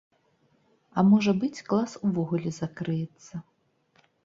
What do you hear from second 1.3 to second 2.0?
быць, клас